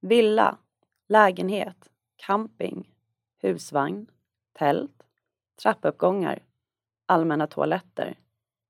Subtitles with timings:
[0.00, 0.58] Villa,
[1.08, 2.90] lägenhet, camping,
[3.38, 4.06] husvagn,
[4.52, 5.02] tält,
[5.62, 6.42] trappuppgångar,
[7.06, 8.18] allmänna toaletter,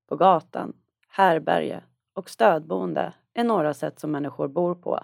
[0.07, 0.73] på gatan,
[1.07, 1.83] härberge
[2.13, 5.03] och stödboende är några sätt som människor bor på.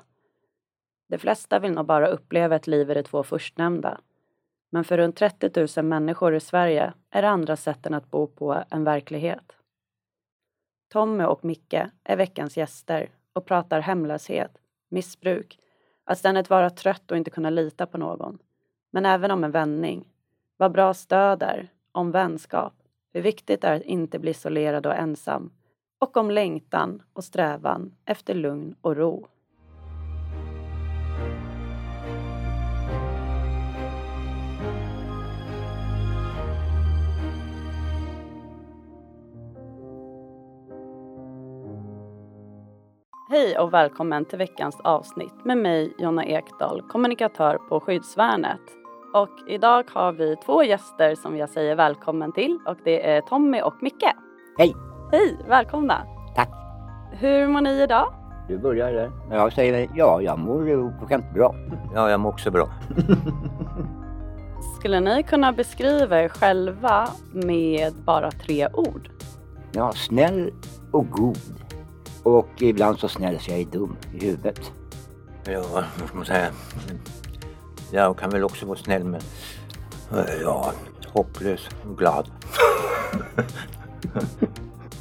[1.07, 4.01] De flesta vill nog bara uppleva ett liv i de två förstnämnda.
[4.69, 8.63] Men för runt 30 000 människor i Sverige är det andra sätten att bo på
[8.69, 9.57] en verklighet.
[10.89, 14.57] Tommy och Micke är veckans gäster och pratar hemlöshet,
[14.89, 15.59] missbruk,
[16.07, 18.39] att ständigt vara trött och inte kunna lita på någon.
[18.91, 20.07] Men även om en vändning.
[20.57, 22.73] Vad bra stöd är, om vänskap,
[23.13, 25.51] hur viktigt det är att inte bli isolerad och ensam
[25.99, 29.27] och om längtan och strävan efter lugn och ro.
[43.29, 48.59] Hej och välkommen till veckans avsnitt med mig Jonna Ekdahl, kommunikatör på Skyddsvärnet.
[49.13, 53.61] Och idag har vi två gäster som jag säger välkommen till och det är Tommy
[53.61, 54.13] och Micke.
[54.57, 54.75] Hej!
[55.11, 56.05] Hej, välkomna!
[56.35, 56.49] Tack!
[57.11, 58.13] Hur mår ni idag?
[58.47, 59.11] Du börjar där.
[59.31, 61.55] Jag säger ja, jag mår skämt bra.
[61.93, 62.69] Ja, jag mår också bra.
[64.79, 69.09] Skulle ni kunna beskriva er själva med bara tre ord?
[69.71, 70.51] Ja, snäll
[70.91, 71.37] och god.
[72.27, 74.71] Och ibland så snäll så jag är dum i huvudet.
[75.45, 76.51] Ja, vad ska man säga?
[77.91, 79.21] Jag kan väl också vara snäll men
[80.41, 80.71] ja,
[81.07, 82.29] hopplös och glad.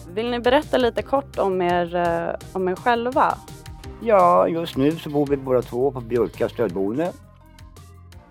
[0.09, 3.39] Vill ni berätta lite kort om er, eh, om er själva?
[4.01, 7.13] Ja, just nu så bor vi båda två på Björka stödboende.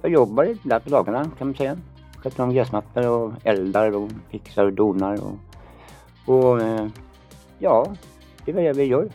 [0.02, 1.78] Jag jobbar där på dagarna kan man säga.
[2.18, 5.36] Sköter om gräsmattor och eldar och fixar och donar och,
[6.36, 6.88] och eh,
[7.60, 7.88] ja,
[8.46, 9.10] det är vad vi gör.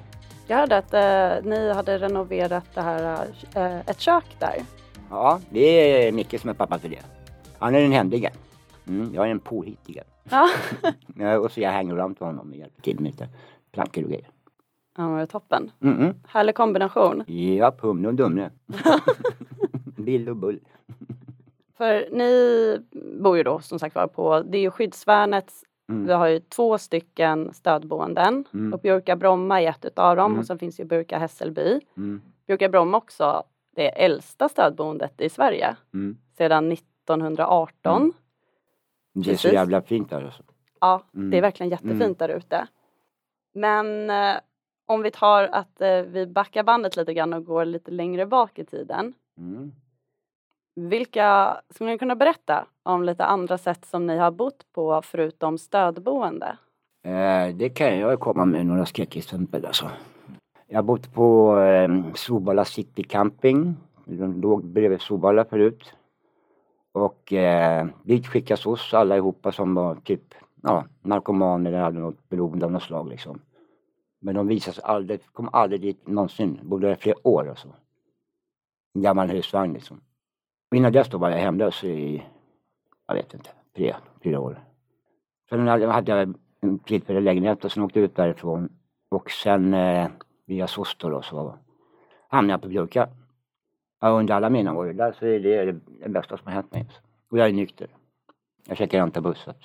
[0.46, 4.62] Jag hörde att eh, ni hade renoverat det här, eh, ett kök där.
[5.10, 5.60] Ja, det
[6.06, 7.02] är Micke som är pappa till det.
[7.58, 8.30] Han är den händige.
[8.88, 10.02] Mm, jag är den påhittige.
[11.16, 13.28] Ja, och så jag hänger runt honom och hjälper till med lite
[13.72, 14.28] plankor och grejer.
[14.96, 15.70] ja det var toppen.
[15.82, 16.14] Mm -mm.
[16.28, 17.24] Härlig kombination.
[17.26, 18.50] Ja, Humle och Dumle.
[19.96, 20.60] Bill och Bull.
[21.76, 22.78] För ni
[23.20, 26.06] bor ju då som sagt var på, det är ju Skyddsvärnets, Mm.
[26.06, 28.44] vi har ju två stycken stödboenden.
[28.54, 28.72] Mm.
[28.72, 30.38] Och Björka Bromma är ett utav dem Mm.
[30.40, 31.80] och sen finns ju Björka Hässelby.
[31.96, 32.22] Mm.
[32.46, 33.42] Björka Bromma också
[33.76, 36.16] det äldsta stödboendet i Sverige Mm.
[36.36, 37.96] sedan 1918.
[38.02, 38.12] Mm.
[39.12, 39.52] Det är så Precis.
[39.52, 40.42] jävla fint där alltså.
[40.80, 41.30] Ja, Mm.
[41.30, 42.66] det är verkligen jättefint där ute.
[43.54, 44.36] Men eh,
[44.86, 48.58] om vi tar att eh, vi backar bandet lite grann och går lite längre bak
[48.58, 49.14] i tiden.
[50.88, 55.58] Vilka, skulle ni kunna berätta om lite andra sätt som ni har bott på förutom
[55.58, 56.56] stödboende?
[57.02, 59.90] Eh, det kan jag komma med några skräckexempel alltså.
[60.66, 63.76] Jag har bott på eh, Solvalla City Camping.
[64.04, 65.94] Den låg bredvid Solvalla förut.
[66.92, 72.66] Och eh, dit skickas oss allihopa som var typ ja, narkomaner eller hade något beroende
[72.66, 73.40] av något slag liksom.
[74.20, 76.58] Men de visade sig aldrig, kom aldrig dit någonsin.
[76.62, 77.68] Bodde där i flera år och så.
[78.94, 80.00] En gammal husvagn liksom.
[80.74, 82.22] Innan dess då var jag hemlös i,
[83.06, 84.64] jag vet inte, tre, fyra år.
[85.48, 88.68] Sen hade jag en tillfällig lägenhet och sen åkte jag ut därifrån.
[89.08, 90.08] Och sen eh,
[90.46, 91.58] via SOS då, då så
[92.28, 93.08] hamnade jag på Björka.
[94.00, 95.72] Ja, under alla mina år där så är det
[96.02, 96.86] det, bästa som har hänt mig.
[97.30, 97.88] Och jag är nykter.
[98.66, 99.38] Jag käkar antabus.
[99.38, 99.62] så att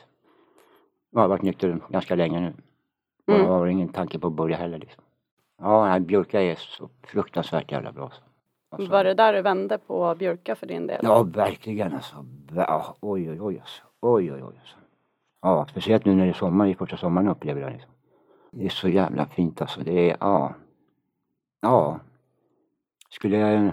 [1.11, 2.53] Jag har varit nykter ganska länge nu.
[3.27, 3.45] Och Mm.
[3.47, 5.03] jag har ingen tanke på att börja heller liksom.
[5.57, 8.09] Ja, Björka är så fruktansvärt jävla bra.
[8.09, 8.21] så.
[8.75, 10.99] Alltså, Var det där du vände på Björka för din del?
[11.03, 12.25] Ja, verkligen alltså.
[12.55, 13.81] Ja, Oj, oj, oj alltså.
[14.01, 14.75] Oj, oj, oj alltså.
[15.41, 17.73] Ja, speciellt nu när det är sommar, i första sommaren upplever jag det.
[17.73, 17.91] Liksom.
[18.51, 19.81] Det är så jävla fint alltså.
[19.81, 20.53] Det är, ja.
[21.61, 21.99] Ja.
[23.09, 23.71] Skulle jag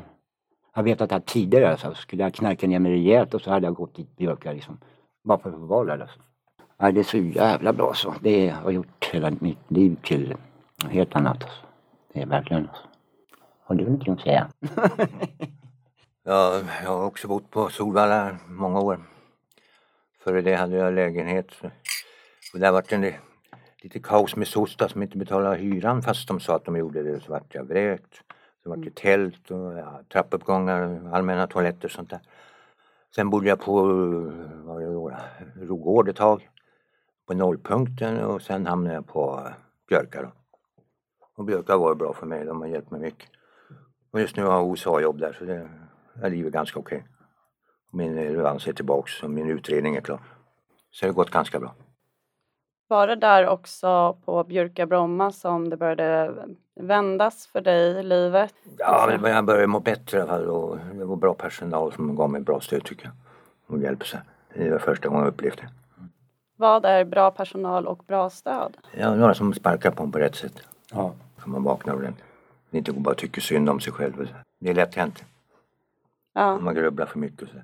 [0.74, 3.66] ha vetat det här tidigare alltså, skulle jag knarka ner mig rejält och så hade
[3.66, 4.78] jag gått dit Björka liksom.
[5.24, 6.18] Bara för att få vara där alltså.
[6.78, 8.14] Ja, det är så jävla bra så.
[8.20, 10.34] Det har gjort hela mitt liv till
[10.90, 11.62] helt annat alltså.
[12.12, 12.84] Det är verkligen alltså.
[13.72, 14.48] Har du någonting att säga?
[16.24, 19.00] Ja, jag har också bott på Solvalla många år.
[20.24, 21.46] Före det hade jag lägenhet.
[22.54, 23.14] Och där var det
[23.82, 27.20] lite kaos med Sosta som inte betalade hyran fast de sa att de gjorde det.
[27.20, 28.14] Så vart jag vräkt.
[28.62, 32.20] Så vart det tält och ja, trappuppgångar, allmänna toaletter och sånt där.
[33.14, 33.82] Sen bodde jag på
[35.56, 36.48] Rogård ett tag.
[37.26, 39.48] På nollpunkten och sen hamnade jag på
[39.88, 40.32] Björka då.
[41.36, 43.28] Och Björka var bra för mig, de har hjälpt mig mycket.
[44.12, 45.68] Och just nu har jag OSA-jobb där så det
[46.22, 47.04] är livet ganska okej.
[47.92, 50.20] Min relevans är tillbaks och min utredning är klar.
[50.90, 51.74] Så det har gått ganska bra.
[52.88, 56.34] Var det där också på Bjurka Bromma som det började
[56.74, 58.54] vändas för dig i livet?
[58.78, 62.30] Ja, jag började må bättre i alla fall och det var bra personal som gav
[62.30, 63.14] mig bra stöd tycker jag.
[63.66, 64.20] Och hjälpte sig.
[64.54, 65.68] Det var första gången jag upplevde det.
[66.56, 68.76] Vad är bra personal och bra stöd?
[68.90, 70.62] Ja, några som sparkar på en på rätt sätt.
[70.92, 71.12] Ja.
[71.42, 72.31] Så man vaknar ordentligt.
[72.72, 74.28] Inte bara tycker synd om sig själv.
[74.58, 75.24] Det är lätt hänt
[76.34, 76.52] Ja.
[76.52, 77.48] om man grubblar för mycket.
[77.48, 77.54] Så.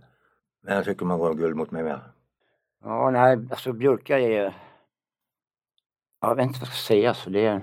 [0.63, 2.01] Men jag tycker man var guld mot mig med.
[2.85, 4.55] Ja, nej, alltså Björka är...
[6.21, 7.15] Jag vet inte vad jag ska säga.
[7.15, 7.61] Så det är...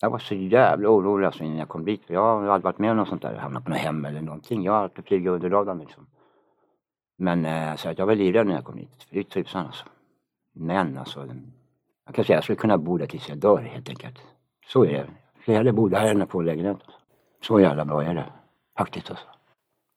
[0.00, 2.04] Jag var så jävla orolig alltså innan jag kom dit.
[2.04, 3.34] För jag har aldrig varit med om något sånt där.
[3.36, 4.62] Hamnat på något hem eller någonting.
[4.62, 6.06] Jag har alltid flugit under radarn liksom.
[7.16, 9.06] Men eh, så att jag var livrädd när jag kom dit.
[9.10, 9.84] Fy tusan alltså.
[10.52, 11.28] Men alltså.
[12.06, 14.18] Jag kan säga jag skulle kunna bo där tills jag dör helt enkelt.
[14.66, 15.10] Så är det.
[15.42, 16.78] Jag skulle hellre bo där än på en lägenhet.
[17.40, 18.24] Så jävla bra är det.
[18.78, 19.26] Faktiskt alltså.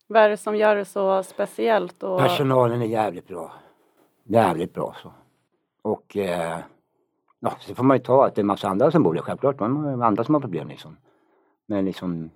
[0.07, 2.03] Vad är det som gör det så speciellt?
[2.03, 2.19] Och...
[2.19, 3.51] Personalen är jävligt bra.
[4.23, 5.11] Jävligt bra så.
[5.81, 6.59] Och eh,
[7.39, 9.59] ja, så får man ju ta att det är massa andra som bor där självklart.
[9.59, 10.97] Man andra som har problem liksom.
[11.67, 12.29] Men liksom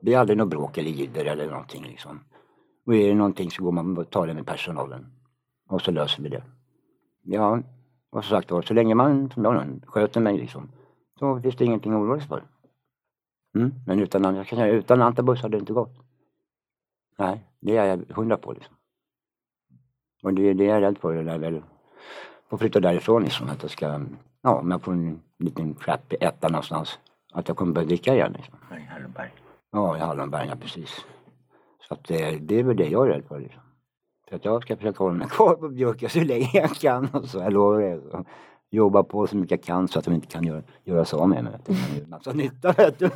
[0.00, 2.20] det är aldrig något bråk eller jidder eller någonting liksom.
[2.86, 5.06] Och är det någonting så går man och tar det med personalen.
[5.68, 6.42] Och så löser vi det.
[7.22, 7.62] Ja,
[8.10, 10.68] och som sagt då, så länge man som jag sköter mig liksom.
[11.20, 12.42] Så finns det ingenting att oroa sig för.
[13.54, 15.94] Mm, men utan, jag kan säga, utan antabus hade det inte gått.
[17.18, 18.74] Nej, det är jag hundra på liksom.
[20.22, 21.62] Och det är det jag är rädd för, det där väl.
[22.48, 24.00] Få flytta därifrån liksom, att jag ska,
[24.42, 26.98] ja, om jag får en liten crap etta någonstans.
[27.32, 28.54] Att jag kommer börja dricka igen liksom.
[28.78, 29.30] I Hallonberg.
[29.70, 31.04] Ja, i Hallonberg, ja precis.
[31.88, 33.62] Så att det, det är väl det jag är rädd för liksom.
[34.28, 37.28] Så att jag ska försöka hålla mig kvar på Björka så länge jag kan och
[37.28, 38.00] så, jag lovar det.
[38.10, 38.24] Så.
[38.70, 41.28] Jobba på så mycket jag kan så att de inte kan göra, göra sig av
[41.28, 41.52] med mig.
[41.66, 43.10] Det är en massa nytta vet du.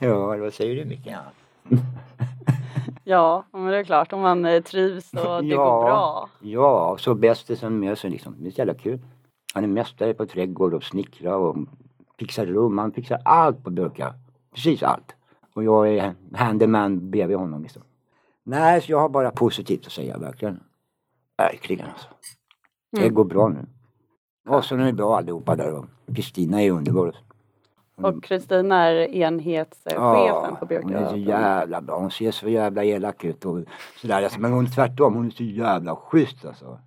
[0.06, 1.06] ja, vad säger du Micke?
[1.06, 1.20] Ja.
[3.04, 6.28] Ja, men det är klart om man eh, trivs och det går bra.
[6.40, 8.34] Ja, så bästisen med sig liksom.
[8.38, 9.00] Det är så jävla kul.
[9.54, 11.56] Han är mästare på trädgård och snickra och
[12.18, 12.78] fixar rum.
[12.78, 14.14] Han fixar allt på Björka.
[14.54, 15.14] Precis allt.
[15.54, 17.82] Och jag är handyman bredvid honom liksom.
[18.44, 20.60] Nej, så jag har bara positivt att säga verkligen.
[21.36, 22.08] Verkligen alltså.
[22.92, 23.14] Det Mm.
[23.14, 23.66] går bra nu.
[24.62, 25.86] Så är det bra allihopa där och
[26.16, 27.14] Kristina är underbar.
[28.02, 31.16] Och Kristina är enhetschefen på hon är så Björka.
[31.16, 31.98] jävla bra.
[31.98, 33.58] Hon ser så jävla elak ut och
[34.00, 34.22] sådär.
[34.22, 35.14] Alltså, men hon är tvärtom.
[35.14, 36.78] Hon är så jävla schysst alltså.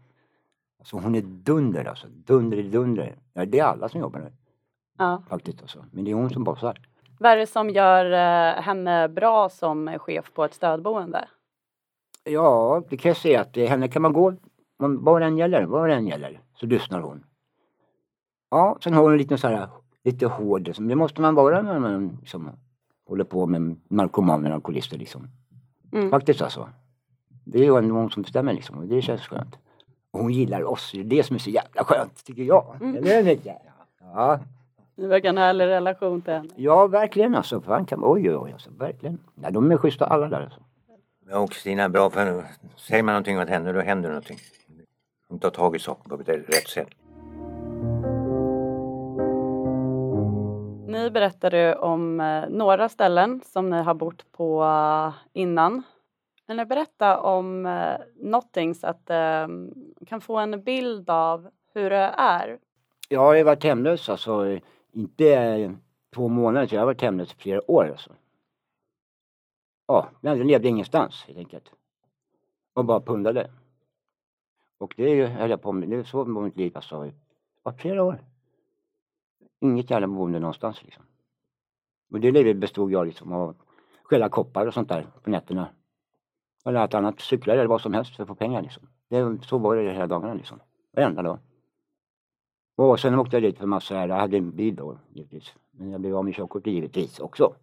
[0.80, 2.08] Alltså hon är dunder alltså.
[2.08, 3.16] Dunder i dunder.
[3.34, 4.32] Ja, det är alla som jobbar där
[4.98, 5.24] Ja.
[5.30, 5.86] faktiskt alltså.
[5.92, 6.78] Men det är hon som bossar.
[7.20, 11.28] Vad är det som gör eh, henne bra som chef på ett stödboende?
[12.24, 14.34] Ja, det kan jag säga att eh, henne kan man gå,
[14.82, 17.24] om vad den gäller, vad den gäller, så lyssnar hon.
[18.50, 19.68] Ja, sen har hon en liten så här,
[20.04, 22.50] lite hård, som det måste man vara när man liksom,
[23.08, 25.28] håller på med narkomaner och alkoholister liksom.
[25.94, 26.10] Mm.
[26.10, 26.70] Faktiskt alltså.
[27.46, 29.56] Det är ju ändå hon som bestämmer liksom och det känns skönt.
[30.12, 32.76] Och hon gillar oss, det är det som är så jävla skönt tycker jag.
[32.82, 32.96] Mm.
[32.96, 33.40] Eller hur?
[34.00, 34.40] Ja.
[34.96, 36.50] Ni verkar ha en härlig relation till henne.
[36.56, 37.62] ja, verkligen alltså.
[37.62, 39.20] Fan kan, oj, oj, oj, alltså, verkligen.
[39.42, 40.60] Ja, de är schyssta alla där alltså.
[41.30, 42.44] Ja, och Kristina är bra för
[42.76, 44.38] säger man någonting åt henne då händer någonting.
[45.32, 46.88] Hon tar tag i saker på rätt sätt.
[50.88, 55.84] Ni berättade om eh, några ställen som ni har bott på eh, innan.
[56.48, 59.12] Kan ni berätta om eh, någonting så att
[60.08, 62.60] kan få en bild av hur det är?
[63.10, 64.60] Jag har ju varit hemlös alltså,
[64.92, 65.76] inte
[66.16, 68.12] två månader, så jag har varit hemlös i flera år alltså.
[69.88, 71.72] Ja, jag levde ingenstans helt enkelt.
[72.74, 73.50] Och bara pundade.
[74.82, 77.06] Och det höll jag på med, det är så var mitt liv alltså.
[77.06, 77.14] i
[77.78, 78.24] flera år.
[79.60, 81.04] Inget jävla boende någonstans liksom.
[82.12, 83.56] Och det livet bestod jag liksom av
[84.04, 85.68] stjäla koppar och sånt där på nätterna.
[86.66, 88.84] Eller allt annat, cyklar eller vad som helst för att få pengar liksom.
[89.08, 90.60] Det, så var det hela dagarna liksom.
[90.92, 91.40] Varenda dag.
[92.76, 95.54] Och sen åkte jag dit för massa, jag hade en bil då givetvis.
[95.72, 97.54] Men jag blev av med körkortet givetvis också.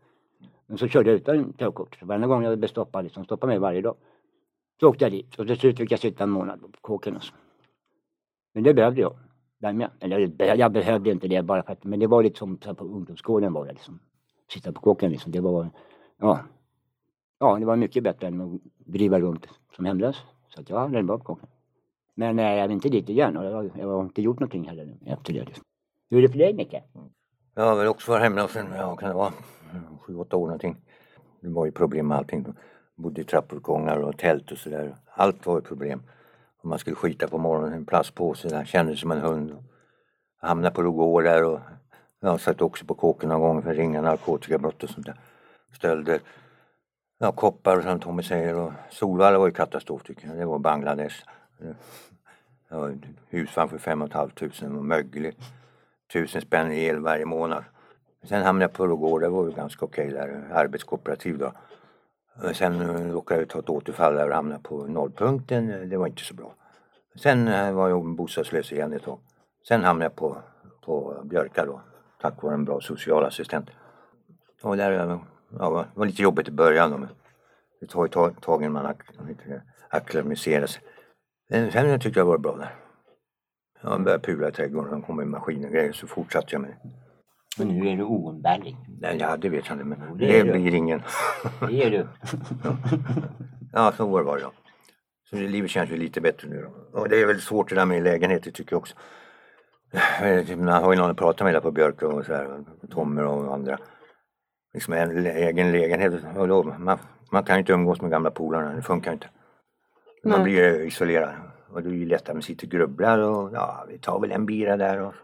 [0.67, 2.03] Men så körde jag utan körkort.
[2.03, 3.97] Varenda gång jag blev stoppad, liksom stoppade mig varje dag.
[4.81, 7.21] Så åkte jag dit och till slut fick jag sitta en månad på kåken.
[8.55, 9.17] Men det behövde jag.
[10.01, 12.75] Eller jag behövde inte det bara för att, men det var lite som så här
[12.75, 14.01] på ungdomsgården var det liksom.
[14.51, 15.33] Sitta på kåken liksom.
[15.33, 15.71] Det var,
[16.17, 16.41] ja.
[17.39, 20.17] Ja, det var mycket bättre än att driva runt som hemlös.
[20.49, 21.49] Så att jag hade det bra på kåken.
[22.15, 24.97] Men nej, jag vill inte dit igen och jag, jag har inte gjort någonting heller
[25.07, 25.45] efter det.
[25.45, 25.65] Liksom.
[26.11, 26.75] Hur är det för dig Micke?
[27.55, 29.33] Jag har väl också varit hemlös ja kan det vara,
[30.01, 30.77] sju, åtta år någonting.
[31.41, 32.47] Det var ju problem med allting.
[32.99, 34.95] Bodde i trappuppgångar och tält och sådär.
[35.15, 36.03] Allt var ett problem.
[36.63, 39.57] Om man skulle skita på morgonen, en plastpåse där, kändes som en hund.
[40.41, 41.61] Jag hamnade på Rogård där och
[42.21, 45.17] jag satt också på kåken någon gång för att ringa narkotikabrott och sånt där.
[45.73, 46.21] Stölder.
[47.19, 50.37] Ja, koppar som Tommy säger och Solvalla var ju katastrof tycker jag.
[50.37, 51.17] Det var Bangladesh.
[52.69, 52.91] Ja,
[53.29, 55.37] husvagn för 5 500 och möglig.
[56.13, 57.65] Tusen spänn i el varje månad.
[58.23, 61.53] Sen hamnade jag på Rogård, det var ju ganska okej där, arbetskooperativ då.
[62.45, 65.97] Eh, sen eh, råkade jag ta ett återfall där och hamnade på nollpunkten, eh, det
[65.97, 66.55] var inte så bra.
[67.23, 69.19] Sen var jag bostadslös igen ett tag.
[69.69, 70.39] Sen hamnade jag på,
[70.85, 71.81] på Björka då,
[72.21, 73.71] tack vare en bra socialassistent.
[74.63, 77.09] Och där ja, det var lite jobbigt i början då, men
[77.81, 78.95] det tar ju tag, tag innan man
[79.89, 80.83] acklimatiserar sig.
[81.49, 82.75] Men sen tyckte jag det var bra där.
[83.83, 86.71] Jag började pula i trädgården, de kom med maskin och grejer så fortsatte jag med
[86.71, 86.91] det.
[87.59, 88.77] Men nu är du oumbärlig.
[89.01, 91.03] Nej, ja, det vet jag inte men det, det blir ingen.
[91.69, 92.07] Det är du.
[93.73, 94.41] Ja, så var det bara.
[95.31, 97.01] Så det, livet känns ju lite bättre nu då.
[97.01, 98.95] Och det är väl svårt det där med lägenheter tycker jag också.
[100.23, 103.25] Eh, Man har ju någon att prata med där på Björk och så här, Tommer
[103.25, 103.79] och andra.
[104.75, 106.13] Liksom en egen lägenhet.
[106.35, 106.99] Då, man,
[107.33, 109.29] man kan ju inte umgås med gamla polarna, det funkar inte.
[110.25, 110.43] Man Nej.
[110.43, 111.31] blir isolerad.
[111.71, 114.47] Och det är ju lättare, man sitter och grubblar och ja, vi tar väl en
[114.47, 115.15] bira där och,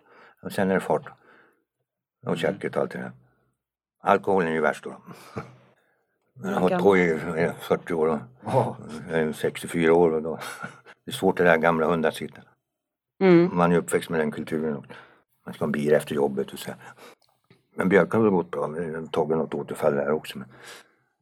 [0.42, 1.08] och sen är det fart.
[2.26, 3.12] Och käket och allt det där.
[4.02, 4.96] Alkoholen är ju värst då.
[6.42, 7.10] Jag har hållit på i
[7.44, 8.76] eh, 40 år Ja.
[9.10, 10.38] jag är 64 år och då
[11.04, 12.42] det är svårt det där gamla hundar sitter.
[13.20, 13.50] Mm.
[13.56, 14.76] Man är uppväxt med den kulturen.
[14.76, 14.84] och
[15.46, 16.70] Man ska ha en bira efter jobbet och så.
[17.76, 18.60] Men Björk har väl gått bra.
[18.62, 20.38] De har tagit något återfall där också.
[20.38, 20.48] Men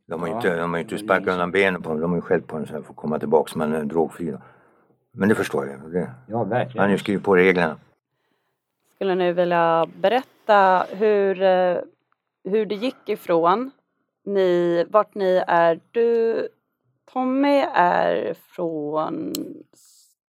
[0.07, 2.01] de har ju Ja, inte, de har inte sparkat undan benen på honom.
[2.03, 4.31] De har ju skällt på honom så här för att komma tillbaka man är drogfri.
[4.31, 4.39] Då.
[5.13, 5.93] Men det förstår jag.
[5.93, 6.91] Det, Ja, han har verkligen.
[6.91, 7.77] ju skrivit på reglerna.
[9.03, 11.79] Skulle ni vilja berätta hur, eh,
[12.45, 13.71] hur det gick ifrån
[14.25, 15.81] ni, vart ni är?
[15.91, 16.49] Du,
[17.13, 19.33] Tommy är från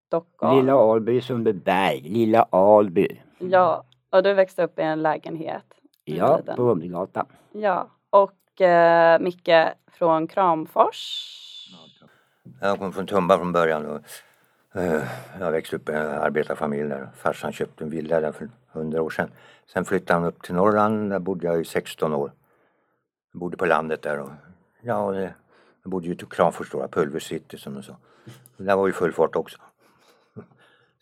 [0.06, 0.56] Stockholm.
[0.56, 2.00] Lilla Alby, Sundbyberg.
[2.00, 3.20] Lilla Alby.
[3.38, 5.66] Ja, och du växte upp i en lägenhet.
[6.04, 7.26] Ja, på Umlegatan.
[7.52, 11.30] Ja, och eh, Micke från Kramfors.
[12.60, 13.86] Jag kom från Tumba från början.
[13.86, 14.00] Och,
[14.76, 15.02] Eh,
[15.40, 17.08] jag växte upp i en arbetarfamilj där.
[17.16, 19.30] Farsan köpte en villa där för hundra år sedan.
[19.66, 21.10] Sen flyttade han upp till Norrland.
[21.10, 22.32] Där bodde jag i 16 år.
[23.32, 24.20] Jag bodde på landet där.
[24.20, 24.30] Och,
[24.80, 25.34] ja, och det,
[25.82, 27.96] jag bodde ju i Kramfors då, Pulver City som de sa.
[28.56, 29.58] Där var ju full fart också.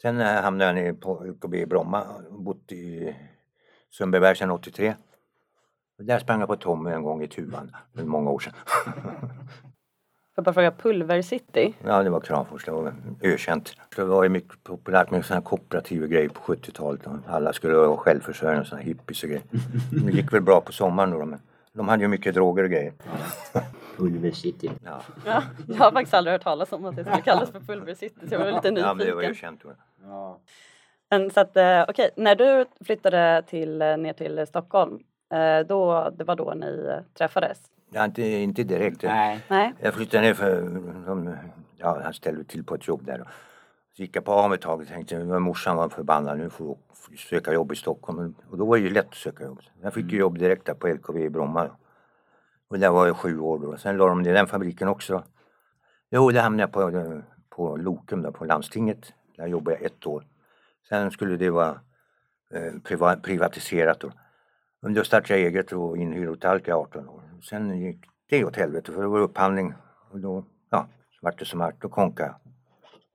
[0.02, 2.07] Sen eh, hamnade jag på UKB i Bromma.
[2.31, 3.17] Bott i
[3.91, 4.95] Sundbyberg sedan 83.
[5.99, 8.55] Där sprang jag på Tommy en gång i Tuvan för många år sedan.
[10.35, 11.75] Får jag bara fråga, Pulver City?
[11.85, 12.65] Ja, det var Kramfors.
[12.65, 13.73] Det var ökänt.
[13.97, 17.07] Det var ju mycket populärt med sådana här kooperativa grejer på 70-talet.
[17.07, 19.43] och Alla skulle vara självförsörjande, sådana hippies och grejer.
[20.07, 21.41] Det gick väl bra på sommaren då, men
[21.73, 22.93] de hade ju mycket droger och grejer.
[23.97, 24.71] Pulver City.
[24.85, 27.95] Ja, Ja, jag har faktiskt aldrig hört talas om att det skulle kallas för Pulver
[27.95, 29.31] City så jag var lite ja men det var nyfiken.
[29.31, 29.71] ökänt då.
[30.03, 30.39] Ja.
[31.11, 34.99] Men så att eh, okej, när du flyttade till, eh, ner till Stockholm,
[35.35, 37.59] eh, då, det var då ni träffades?
[37.95, 39.03] Ja, inte, inte direkt.
[39.03, 39.41] Nej.
[39.49, 39.75] Nej?
[39.81, 40.63] Jag flyttade ner för
[41.07, 41.37] de,
[41.77, 43.29] ja, han ställde till på ett jobb där.
[43.97, 46.77] Så gick jag på AMU ett tag och tänkte, men morsan var förbannad, nu får
[47.11, 48.35] jag söka jobb i Stockholm.
[48.51, 49.61] Och då var det ju lätt att söka jobb.
[49.83, 51.71] Jag fick ju jobb direkt där på LKV i Bromma.
[52.69, 53.77] Och där var jag sju år då.
[53.77, 55.25] Sen la de ner den fabriken också.
[56.11, 59.13] Jo, där hamnade jag på, på Lokum då, på landstinget.
[59.37, 60.25] Där jobbade jag ett år.
[60.89, 61.81] Sen skulle det vara
[62.55, 64.13] eh, priva, privatiserat då.
[64.81, 67.22] Men då startade jag eget och inhyrd hos Alka i 18 år.
[67.43, 67.97] Sen gick
[68.29, 69.75] det åt helvete för det var upphandling.
[70.11, 71.83] Och då, ja, så vart det som vart.
[71.83, 72.35] Då konkade.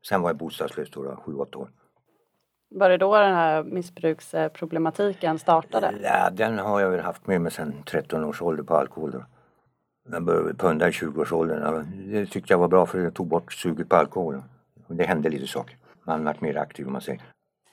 [0.10, 1.70] Sen var jag bostadslös då, då 7-8 år.
[2.70, 5.94] Var det då den här missbruksproblematiken startade?
[6.04, 9.26] Ja, den har jag väl haft med mig sedan 13 års ålder på alkohol då.
[10.12, 11.62] Jag började punda i 20-årsåldern.
[11.64, 11.84] Ja,
[12.20, 14.44] Det tyckte jag var bra för det tog bort suget på alkohol.
[14.88, 15.78] Och det hände lite saker.
[16.04, 17.22] Man vart mer aktiv om man säger.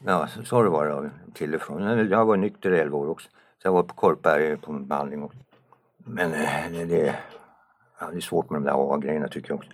[0.04, 2.08] Ja, så, så har det varit till och från.
[2.10, 3.28] Jag varit nykter i 11 år också.
[3.62, 5.38] Så jag var på Korpberg på behandling också.
[6.04, 7.16] Men eh, det, det,
[8.00, 9.70] ja, det är svårt med de där A-grejerna tycker jag också.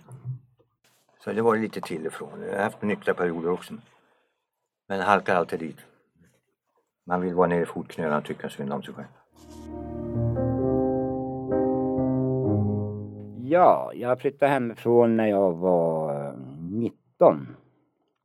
[1.23, 2.41] Så det var lite till och från.
[2.41, 3.73] Jag har haft nyktra perioder också.
[4.87, 5.77] Men halkar alltid dit.
[7.05, 9.07] Man vill vara nere i fotknölarna och tycka synd om sig själv.
[13.43, 17.55] Ja, jag flyttade hemifrån när jag var eh, 19.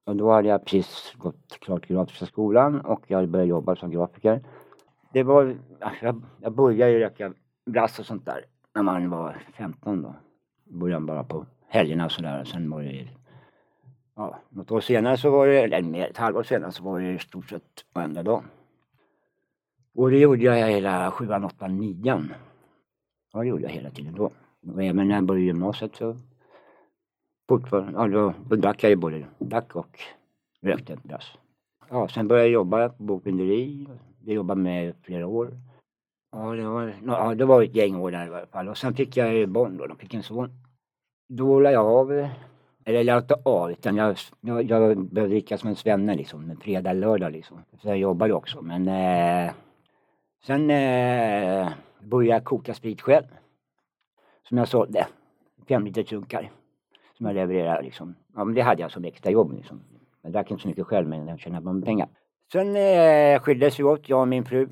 [0.05, 3.91] Och då hade jag precis gått klart grafiska skolan och jag hade börjat jobba som
[3.91, 4.45] grafiker.
[5.13, 5.57] Det var,
[6.01, 7.33] jag, jag började ju röka
[7.66, 8.44] brass och sånt där
[8.75, 10.14] när man var 15 då.
[10.64, 12.44] Började bara på helgerna och sådär.
[12.44, 13.08] Sen var det
[14.16, 17.12] ja, något år senare så var det, eller mer, ett halvår senare så var det
[17.12, 18.42] i stort sett varenda dag.
[19.94, 22.35] Och det gjorde jag hela sjuan, åttan, nian.
[23.32, 24.30] Ja, det gjorde jag hela tiden då.
[24.75, 26.16] Och även när jag började gymnasiet så
[27.49, 30.00] fortfarande, ja, då, då drack jag ju både drack och
[30.62, 31.38] rökte brass.
[31.90, 33.88] Ja, sen började jag jobba på bokbinderi.
[34.20, 35.58] Det jobbade med i flera år.
[36.38, 38.69] Ja, det var, ja, det var ett gäng år där i alla fall.
[38.69, 40.50] Och sen fick jag ju barn då, de fick en son.
[41.28, 42.28] Då la jag av
[42.85, 46.50] Eller jag la inte av utan jag, jag, jag började dricka som en svenne liksom.
[46.50, 47.62] En fredag, lördag liksom.
[47.83, 49.52] Så jag jobbade också men eh,
[50.47, 51.69] sen eh,
[52.00, 53.26] började jag koka sprit själv.
[54.49, 55.07] Som jag sålde.
[55.69, 56.50] Fem liter trunkar.
[57.16, 58.14] Som jag levererade liksom.
[58.35, 59.81] Ja men det hade jag som extra jobb liksom.
[60.23, 62.09] Jag drack inte så mycket själv men jag tjänade på pengar.
[62.52, 64.69] Sen eh, skildes vi åt, jag och min fru.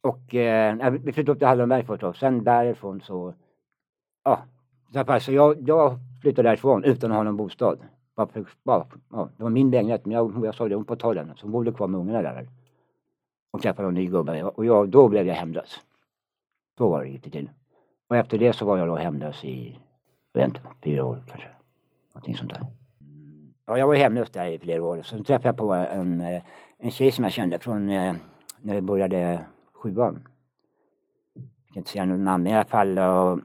[0.00, 2.16] Och eh, vi flyttade upp till Hallonberg först och.
[2.16, 3.34] Sen därifrån så,
[4.24, 4.42] ja.
[5.20, 7.78] Så jag, jag flyttade därifrån utan att ha någon bostad.
[8.16, 11.14] Bara för, bara, ja, det var min lägenhet men jag, jag sålde hon på ta
[11.14, 11.32] den.
[11.36, 12.48] Så hon bodde kvar med ungarna där.
[13.50, 14.44] Och träffade en ny gubbe.
[14.44, 15.80] Och jag, då blev jag hemlös.
[16.78, 17.50] Så var det gick det till.
[18.08, 19.78] Och efter det så var jag då hemlös i,
[20.32, 21.48] jag vet inte, fyra år kanske.
[22.14, 22.66] Någonting sånt där.
[23.66, 25.02] Ja, jag var hemlös där i flera år.
[25.02, 26.42] Sen träffade jag på en, eh,
[26.78, 28.14] en tjej som jag kände från eh,
[28.60, 29.40] när vi började
[29.78, 30.28] sjuan.
[31.34, 32.98] Jag kan inte säga något namn i alla fall.
[32.98, 33.40] Och,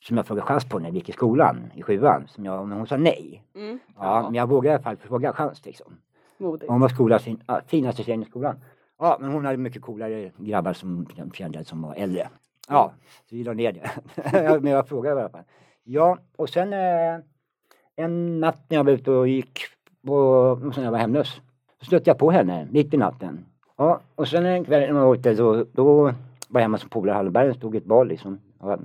[0.00, 2.28] som jag frågade chans på när vi gick i skolan i sjuan.
[2.28, 3.42] Som jag, men hon sa nej.
[3.54, 3.78] Mm.
[3.96, 5.98] Ja, men jag vågade i alla fall fråga chans liksom.
[6.38, 6.70] Modigt.
[6.70, 8.60] Hon var skolans fin, ja, finaste tjejen i skolan.
[8.98, 12.28] Ja, men hon hade mycket coolare grabbar som kände som var äldre.
[12.68, 12.92] Ja,
[13.28, 14.60] så vi la ner det.
[14.62, 15.44] men jag frågade i alla fall.
[15.84, 17.20] Ja, och sen eh,
[17.96, 19.60] en natt när jag var ute och gick
[20.06, 21.40] på, och sen jag var hemlös.
[21.78, 23.44] Så stötte jag på henne mitt i natten.
[23.78, 26.14] Ja, och sen en kväll när man var ute då, då var
[26.52, 28.40] jag hemma som polare i Hallbergen, stod ett bad liksom.
[28.60, 28.78] Ja,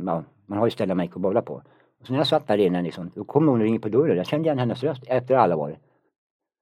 [0.46, 1.54] man har ju ställen man gick och bowlade på.
[2.00, 4.18] Och så när jag satt där inne liksom, då kom hon och ringde på dörren.
[4.18, 5.78] Jag kände igen hennes röst efter alla år.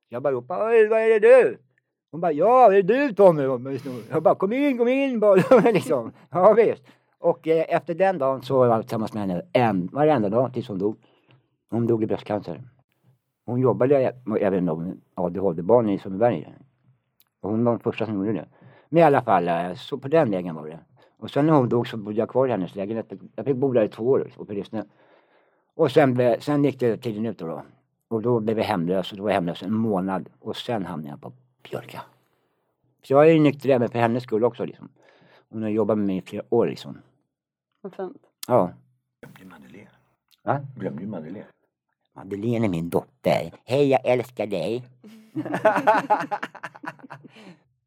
[0.09, 1.57] Jag bara ropade, Oj, vad är det du?
[2.11, 3.43] Hon bara, ja det är du Tommy.
[4.09, 5.71] Jag bara, kom in, kom in bara.
[5.71, 6.11] liksom.
[6.29, 6.83] Ja visst.
[7.19, 10.67] Och eh, efter den dagen så var jag tillsammans med henne en, varenda dag tills
[10.67, 10.95] hon dog.
[11.69, 12.61] Hon dog i bröstcancer.
[13.45, 16.47] Hon jobbade eh, även med ADHD-barn i Sundbyberg.
[17.41, 18.48] Och hon var den första som gjorde det.
[18.89, 20.79] Men i alla fall, eh, så på den vägen var det.
[21.17, 23.12] Och sen när hon dog så bodde jag kvar i hennes lägenhet.
[23.36, 24.86] Jag fick bo där i två år uppe i Rissne.
[25.75, 27.63] Och sen, blev, sen gick det tiden ut då, då.
[28.07, 30.29] Och då blev jag hemlös och då var jag hemlös en månad.
[30.39, 31.31] Och sen hamnade jag på
[31.69, 32.01] Björka.
[33.03, 34.89] Så jag är nykter även för hennes skull också liksom.
[35.50, 36.98] Hon har jobbat med mig i flera år liksom.
[37.81, 38.21] Vad fint.
[38.48, 38.71] Ja.
[39.21, 39.89] Glömde Madeleine.
[40.43, 40.60] Va?
[40.75, 41.48] Glömde ju Madeleine.
[42.13, 43.51] Madeleine är min dotter.
[43.66, 44.83] Hej jag älskar dig.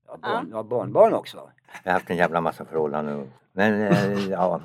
[0.06, 1.50] Jag har barn, jag har barnbarn också.
[1.82, 3.30] Jag har haft en jävla massa förhållanden.
[3.52, 4.60] Men eh, ja,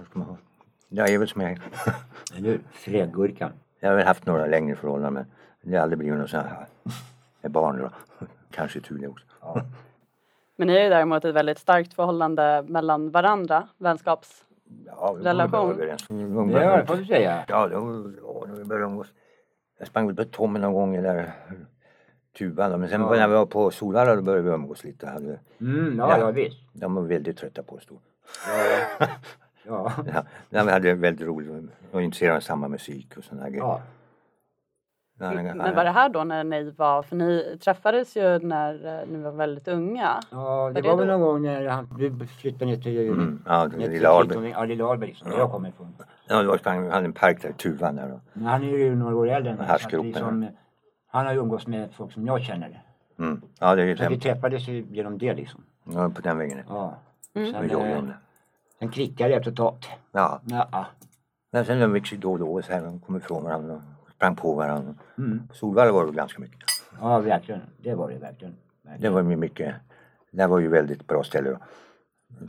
[0.90, 1.62] jag är väl som jag är.
[2.38, 2.62] Eller hur?
[2.72, 3.52] Fredgurkan.
[3.80, 5.26] Jag har väl haft några längre förhållanden
[5.62, 6.68] men det har aldrig blivit något sånt här.
[7.42, 7.90] Med barn då.
[8.52, 9.26] Kanske tur det också.
[9.42, 9.62] Ja.
[10.56, 14.46] Men ni är ju däremot ett väldigt starkt förhållande mellan varandra, vänskaps...
[14.86, 15.52] Ja, vi Relation.
[15.52, 16.06] var överens.
[16.10, 17.46] Ja, det får du säga.
[17.48, 19.08] Ja, då, då, då vi började umgås.
[19.78, 21.32] Jag sprang väl på Tommy någon gång där
[22.38, 22.80] tuban.
[22.80, 23.10] Men sen Ja.
[23.10, 25.08] när vi var på Solvalla då började vi umgås lite.
[25.08, 26.20] Mm, ja, Ja.
[26.20, 26.58] ja visst.
[26.74, 27.96] de var väldigt trötta på oss då.
[28.48, 29.08] Ja.
[29.68, 29.94] Ja.
[30.14, 31.52] Ja, ja, vi hade väldigt roligt
[31.92, 33.64] och intresserade av samma musik och sådana grejer.
[33.64, 33.82] ja.
[35.22, 39.18] Men var det här då när ni var, för ni träffades ju när eh, ni
[39.24, 40.20] var väldigt unga.
[40.32, 44.10] Ja, det var väl någon gång när han, du flyttade ner till Mm, ja, lilla.
[44.10, 45.96] Kitton- Ja, lilla Alberg som jag kommer ifrån.
[46.28, 48.20] Ja, det var vi hade en park där, Tuvan där då.
[48.34, 49.68] Men han är ju några år äldre än mig.
[50.04, 50.46] liksom,
[51.12, 52.84] Han har ju umgås med folk som jag känner.
[53.20, 53.42] Mm.
[53.60, 55.64] Ja, det är ju Så vi träffades ju genom det liksom.
[55.84, 56.60] ja, på den vägen.
[56.70, 56.98] Ja.
[57.34, 57.52] Mm.
[57.54, 58.14] Sen, var eh, om det.
[58.80, 59.76] sen klickade det efter ett tag.
[60.12, 60.86] Ja, Ja.
[61.52, 63.74] men sen umgicks vi då och då så här, de kom ifrån varandra
[64.06, 64.94] och sprang på varandra.
[65.18, 65.42] Mm.
[65.54, 66.60] Solvalla var det ganska mycket.
[67.02, 67.62] Ja, verkligen.
[67.78, 68.56] Det var det verkligen.
[68.84, 69.02] verkligen.
[69.14, 69.76] Det var ju mycket,
[70.32, 71.58] det var ju väldigt bra ställe då.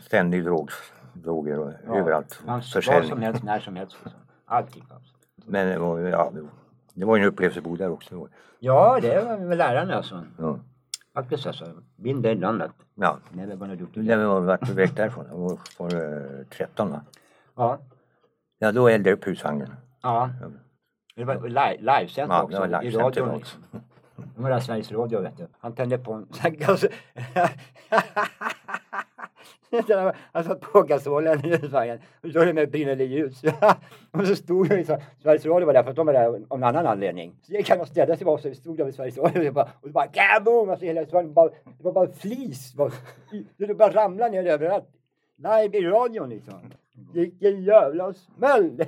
[0.00, 0.70] Ständig drog,
[1.12, 2.32] droger och Ja, överallt.
[2.34, 3.18] fanns Vad som Försäljning.
[3.24, 3.96] helst, när som helst.
[4.04, 4.20] Liksom.
[4.44, 5.14] Allting fanns.
[5.46, 6.32] Men det var, ja,
[7.00, 8.28] det var- ju en upplevelse att bo där också.
[8.58, 10.24] Ja, det var väl lärande alltså.
[10.38, 10.58] Ja.
[11.14, 11.64] Faktiskt alltså.
[11.96, 12.74] Been there, done that.
[12.94, 13.18] ja.
[13.32, 17.00] Never gonna do När vi var vart väg därifrån, det var, var det 13 va?
[17.56, 17.78] Ja.
[18.58, 19.74] Ja, då eldade jag upp husvagnen.
[20.02, 20.30] Ja.
[21.16, 22.60] Det var li- livesänt Ja, också.
[22.62, 23.62] det var I radion liksom.
[24.36, 25.46] Det var Sveriges Radio vet du.
[25.60, 26.28] Han tände på en
[26.68, 26.88] alltså,
[30.32, 33.42] Han satt på gasolen i husvagnen och körde med brinnande ljus.
[34.10, 36.34] och så stod jag liksom, Sveriges Radio var där för att de var där av
[36.34, 37.34] en annan anledning.
[37.42, 39.54] Så gick han och städade sig bara och så stod där vid Sveriges Radio och,
[39.54, 40.70] bara, och så bara kaboom!
[40.70, 42.72] Alltså hela husvagnen bara, det var bara flis.
[42.72, 42.92] Det, var,
[43.56, 44.88] det bara ramlade ner överallt.
[45.36, 46.54] Live i radion liksom.
[47.12, 48.76] Vilken jävla smäll!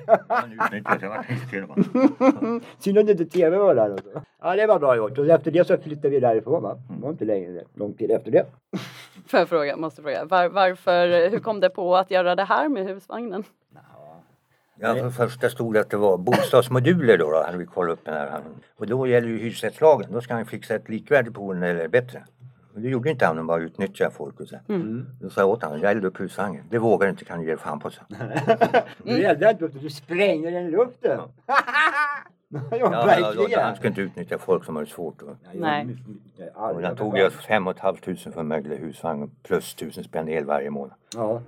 [2.78, 4.22] Synd att inte tv var där också.
[4.42, 5.18] Ja det var bra gjort.
[5.18, 6.74] Och efter det så flyttade vi därifrån va.
[6.74, 8.46] Det var inte längre lång tid efter det.
[9.32, 12.68] Får jag fråga, måste fråga, var, varför, hur kom det på att göra det här
[12.68, 13.44] med husvagnen?
[14.78, 17.92] Ja, för det första stod det att det var bostadsmoduler då, då hade vi kollat
[17.92, 18.40] upp den här.
[18.76, 22.24] Och då gäller ju hyresrättslagen, då ska han fixa ett likvärdigt boende eller bättre.
[22.72, 24.56] Men det gjorde inte han, han bara utnyttjade folk och så.
[24.68, 25.06] Mm.
[25.20, 26.64] Då sa jag åt honom, jag eldade upp husvagnen.
[26.70, 28.02] Det vågar du inte, kan du ge fan på så.
[29.04, 31.20] Du eldade inte upp du sprängde den i luften.
[31.46, 31.58] ja,
[32.70, 33.60] Ja, verkligen.
[33.64, 35.22] han ska inte utnyttja folk som har det svårt.
[35.26, 35.96] Jag- Nej.
[36.54, 40.04] Och han tog ju fem och ett halvt tusen för en möglig husvagn plus tusen
[40.04, 40.94] spänn el varje månad.
[41.16, 41.40] Ja.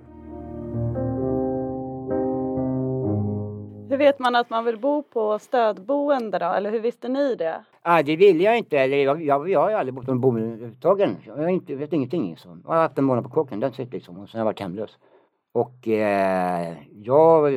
[3.89, 6.45] Hur vet man att man vill bo på stödboende då?
[6.45, 7.63] Eller hur visste ni det?
[7.81, 8.77] Ah, det vill jag inte.
[8.79, 11.09] Eller jag, jag, jag har ju aldrig bott på en boende överhuvudtaget.
[11.25, 12.29] Jag har inte, vet ingenting.
[12.29, 12.61] Liksom.
[12.65, 14.17] Jag har haft en månad på kåken, den sitter liksom.
[14.19, 14.97] Och sen har jag varit hemlös.
[15.51, 17.53] Och eh, jag,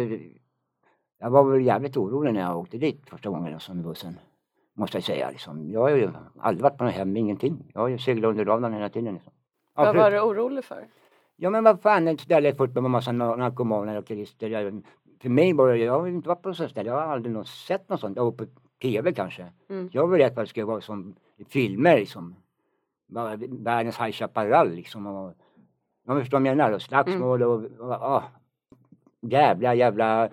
[1.21, 4.19] jag var väl jävligt orolig när jag åkte dit första gången alltså, med bussen.
[4.75, 5.31] Måste jag säga.
[5.31, 5.71] Liksom.
[5.71, 7.71] Jag har ju aldrig varit på något hem, ingenting.
[7.75, 9.15] Jag har ju seglat under radarn hela tiden.
[9.15, 9.33] Liksom.
[9.77, 10.87] Ja, Vad var du orolig för?
[11.37, 14.11] Ja men vad fan, ett ställe fullt med massa na- narkomaner och.
[14.39, 14.83] Jag-
[15.23, 17.35] För mig var det, jag har inte varit på något sånt ställe, jag har aldrig
[17.35, 18.17] någon sett något sånt.
[18.17, 18.45] Jag var på
[18.83, 19.47] tv kanske.
[19.71, 19.89] Mm.
[19.93, 22.35] Jag var rädd för att det skulle vara som i filmer liksom.
[23.49, 25.07] Världens High Chaparral liksom.
[25.07, 25.35] Och,
[26.07, 28.23] jag förstår vad jag menar, och slagsmål och, och, och
[29.21, 30.29] jävla jävla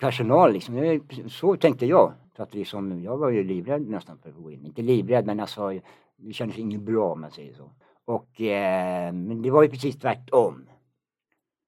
[0.00, 1.00] personal liksom.
[1.28, 2.12] Så tänkte jag.
[2.36, 4.66] För att liksom, jag var ju livrädd nästan för att gå in.
[4.66, 5.80] Inte livrädd men alltså,
[6.16, 7.70] det kändes inget bra om man säger så.
[8.04, 10.64] Och, eh, men det var ju precis tvärtom.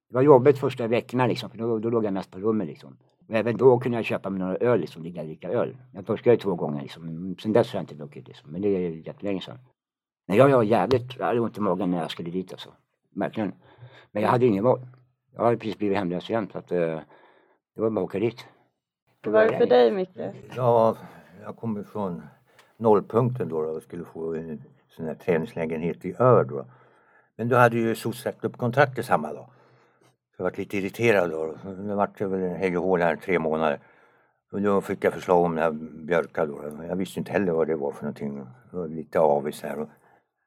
[0.09, 2.97] Det var jobbigt första veckorna liksom, för då, då låg jag mest på rummet liksom.
[3.29, 5.77] Och även då kunde jag köpa mig några öl liksom, ligga och dricka öl.
[5.92, 8.51] Jag torskade två gånger liksom, sen dess har jag inte druckit liksom.
[8.51, 9.59] Men det är jättelänge sedan.
[10.27, 12.71] Men jag var jävligt, jag hade ont i magen när jag skulle dit alltså.
[13.14, 13.53] Verkligen.
[14.12, 14.81] Men jag hade ingen val.
[15.35, 16.99] Jag hade precis blivit hemlös igen så att eh,
[17.74, 18.46] det var att åka dit.
[19.22, 20.18] Hur var det för dig Micke?
[20.56, 20.96] Ja,
[21.42, 22.22] jag kommer från
[22.76, 26.64] nollpunkten då och skulle få en sån här träningslägenhet i Ör då.
[27.37, 29.46] Men då hade ju SOS sagt upp kontraktet samma dag.
[30.37, 31.54] Så jag var lite irriterad då.
[31.64, 33.78] Det vart väl en hej och hå här tre månader.
[34.52, 35.72] Och då fick jag förslag om den här
[36.06, 36.85] Björka då.
[36.88, 38.46] Jag visste inte heller vad det var för någonting.
[38.70, 39.88] Det var lite avis här och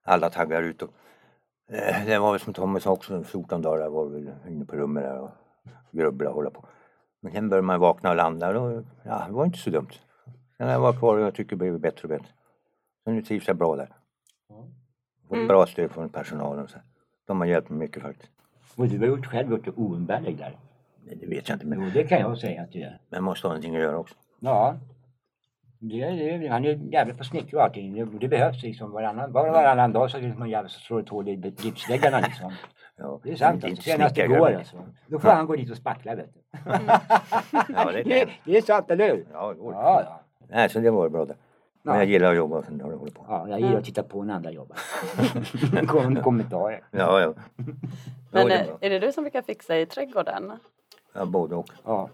[0.03, 0.81] alla taggar ut.
[0.81, 0.89] Och,
[1.69, 5.03] eh, det var väl som Tommy sa också, 14 dagar var väl inne på rummet
[5.03, 5.29] där och
[5.91, 6.65] grubbla och hålla på.
[7.21, 9.87] Men sen började man vakna och landa och ja, det var inte så dumt.
[10.57, 12.27] Sen har jag varit kvar och jag tycker det blivit bättre och bättre.
[13.03, 13.89] Så nu trivs jag bra där.
[15.27, 15.47] Fått Mm.
[15.47, 16.63] bra stöd från personalen.
[16.63, 16.77] och Så.
[17.27, 18.31] De har hjälpt mig mycket faktiskt.
[18.77, 20.57] Och du har gjort själv gjort dig oumbärlig där.
[21.05, 22.99] Nej, det vet jag inte men Jo det kan jag säga att du är.
[23.09, 24.15] men måste ha någonting att göra också.
[24.39, 24.75] Ja.
[25.79, 27.93] Det, det, han är jävligt på snickra och allting.
[27.93, 31.09] Det, det behövs liksom varannan, bara varannan dag så är man jävligt så slår ett
[31.09, 32.51] hål i gipsväggarna liksom.
[32.97, 33.81] Ja, Det är sant alltså.
[33.83, 34.77] Senast igår alltså.
[35.07, 36.39] Då får han gå dit och spackla vet du.
[37.73, 39.25] Ja, det Det, det är sant, eller hur?
[39.33, 39.73] Ja, det går.
[39.73, 40.19] Ja, ja.
[40.49, 41.25] Nej, så det var bra.
[41.25, 41.35] Men
[41.93, 41.95] Ja.
[41.97, 43.25] jag gillar att jobba har det hållit på.
[43.29, 44.77] Ja, jag gillar att titta på när andra jobbar.
[45.87, 46.81] Kom, kommentarer.
[46.91, 47.33] Ja, ja.
[48.31, 50.51] Men det är det du som brukar fixa i trädgården?
[51.13, 51.69] ja både och.
[51.85, 52.09] Ja,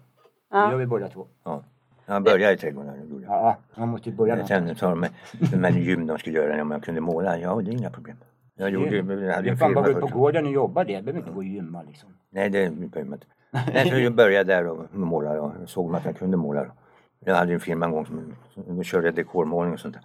[0.50, 1.28] det gör vi båda två.
[1.44, 1.64] Ja.
[2.06, 3.20] Jag började i trädgården.
[3.20, 3.26] det.
[3.26, 4.48] Ja, man måste börja Men.
[4.48, 5.06] Sen sa de
[5.52, 7.38] de med gym de skulle göra om jag kunde måla.
[7.38, 8.18] Ja, det är inga problem.
[8.62, 10.14] Jag gjorde ju, en är fan bara gå ut på först.
[10.14, 10.92] gården och jobba det.
[10.92, 12.10] Jag behöver inte gå och gymma liksom.
[12.30, 13.28] Nej, det behöver man inte.
[13.74, 16.64] Nej, så jag började där och måla och såg man att jag kunde måla.
[16.64, 16.72] Då.
[17.20, 20.04] Jag hade en firma en gång som då körde jag dekormålning och sånt där.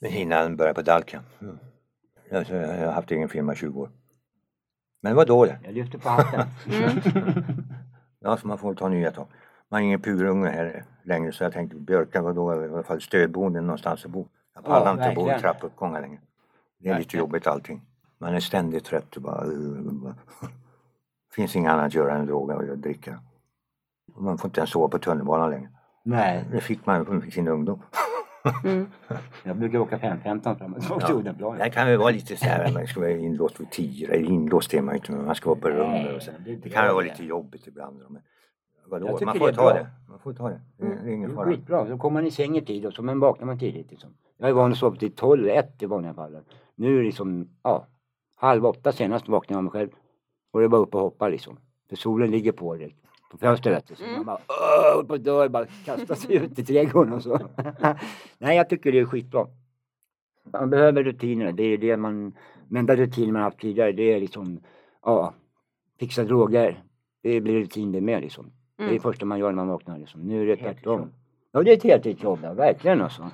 [0.00, 1.20] Men innan jag började på Dalka.
[1.40, 1.58] Mm.
[2.30, 3.90] Jag, jag har haft egen firma i 20 år.
[5.02, 5.58] Men det var då det.
[5.64, 6.46] Jag lyfter på hatten.
[8.22, 9.26] Ja, så man får ta nya tag.
[9.68, 13.00] Man har ingen purunge här längre så jag tänkte Björka var då i alla fall
[13.00, 14.28] stödboende någonstans att bo.
[14.54, 16.18] Jag pallar Ja, inte bo i trappuppgångar längre.
[16.80, 17.82] Det är lite jobbigt allting.
[18.18, 19.44] Man är ständigt trött och bara...
[21.34, 23.20] finns inget annat att göra än droga och dricka.
[24.16, 25.68] Man får inte ens sova på tunnelbanan längre.
[26.04, 27.82] Nej, Det fick man under sin ungdom.
[28.64, 28.86] Mm.
[29.44, 31.58] jag brukar åka 5.15 fram och tillbaka till Odenplan.
[31.58, 34.74] Det kan ju vara lite så här, man ska vara inlåst vid tio, eller inlåst
[34.74, 36.30] är man inte, men man ska vara på rummet och så.
[36.62, 38.02] det kan vara lite jobbigt ibland.
[38.08, 38.22] Men
[38.86, 39.72] vadå, tycker man det får är ta bra.
[39.74, 39.86] det.
[40.08, 40.60] Man får ta det.
[40.76, 41.46] Det är, det är ingen Det är fara.
[41.50, 43.90] skitbra, då kommer man i säng i tid och så men vaknar man tidigt.
[43.90, 44.10] Liksom.
[44.38, 46.38] Jag är van att sova till 12, 1 i vanliga fall.
[46.74, 47.86] Nu är det liksom, ja,
[48.34, 49.88] halv åtta senast vaknade jag mig själv.
[50.52, 51.56] Och det är bara upp och hoppa liksom.
[51.88, 52.96] För solen ligger på direkt.
[53.30, 53.94] På fönstret vet du.
[53.94, 57.38] Så man bara, åh, på dörr, bara kastar sig ut i trädgården och så.
[58.38, 59.46] Nej, jag tycker det är skitbra.
[60.52, 61.52] Man behöver rutiner.
[61.52, 62.32] Det är det man,
[62.68, 64.60] den enda rutinen man haft tidigare det är liksom,
[65.02, 65.34] ja,
[65.98, 66.82] fixa droger.
[67.22, 68.52] Det blir rutin det med liksom.
[68.80, 69.02] Det är det Mm.
[69.02, 70.20] första man gör när man vaknar liksom.
[70.20, 71.12] Nu är det tvärtom.
[71.52, 73.30] Ja, det är ett heltidsjobb, ja, verkligen alltså.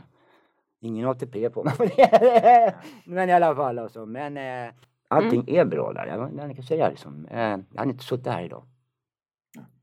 [0.80, 1.74] Ingen ATP på mig.
[3.06, 4.06] Men i alla fall alltså.
[4.06, 4.72] Men eh,
[5.08, 6.06] allting är bra där.
[6.06, 7.26] Jag, jag kan säga liksom.
[7.26, 8.62] Eh, jag hade inte suttit här idag.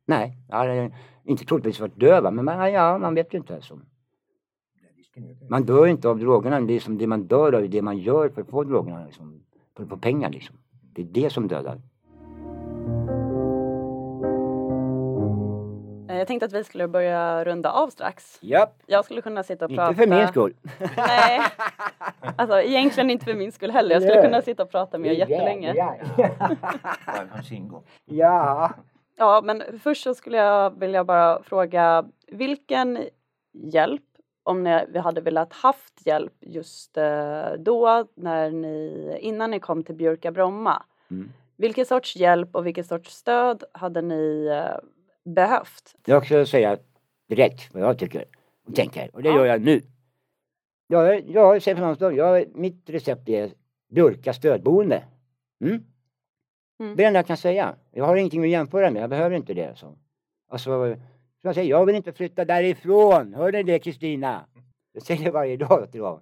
[0.06, 0.92] Nej, jag hade
[1.24, 2.32] inte troligtvis varit döva.
[2.32, 3.56] Men man, ja, man vet ju inte.
[3.56, 3.80] Alltså.
[5.50, 6.62] Man dör inte av drogerna.
[6.62, 9.06] Det, är som det man dör av är det man gör för att få drogerna.
[9.06, 9.44] Liksom,
[9.76, 10.56] för att få pengar liksom.
[10.72, 11.82] Det är det som dödar.
[16.24, 18.38] Jag tänkte att vi skulle börja runda av strax.
[18.42, 19.90] Japp, Jag skulle kunna sitta och prata.
[19.90, 20.54] inte för min skull.
[20.98, 21.42] Nej,
[22.38, 23.96] alltså egentligen inte för min skull heller.
[23.96, 25.74] Jag skulle kunna sitta och prata med er jättelänge.
[25.76, 25.96] Ja,
[28.06, 28.74] ja.
[29.18, 33.00] Ja, men först så skulle jag vilja bara fråga vilken
[33.54, 34.04] hjälp,
[34.44, 39.84] om ni vi hade velat haft hjälp just eh, då när ni, innan ni kom
[39.84, 40.84] till Bjurka Bromma.
[41.12, 41.32] Mm.
[41.58, 44.78] Vilken sorts hjälp och vilket sorts stöd hade ni eh,
[45.26, 45.96] behövt?
[46.06, 46.78] Jag ska säga
[47.28, 48.26] direkt vad jag tycker
[48.68, 49.36] och tänker och det Ja.
[49.36, 49.82] gör jag nu.
[50.88, 53.52] Jag, jag säger någonstans, jag, mitt recept är
[53.90, 55.04] Björka stödboende.
[55.62, 55.74] Mm?
[55.74, 55.86] Mm.
[56.80, 57.76] Det är det enda jag kan säga.
[57.92, 59.78] Jag har ingenting att jämföra med, jag behöver inte det.
[59.78, 59.96] Så.
[60.50, 60.98] Alltså, som
[61.42, 63.34] jag säger, jag vill inte flytta därifrån.
[63.34, 64.46] Hör ni det Kristina?
[64.94, 66.20] Jag säger det varje dag till dem.